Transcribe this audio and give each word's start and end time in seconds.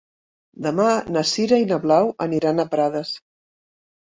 Demà 0.65 0.85
na 1.17 1.23
Sira 1.33 1.61
i 1.65 1.67
na 1.73 1.79
Blau 1.85 2.09
aniran 2.27 2.65
a 2.65 2.67
Prades. 2.73 3.13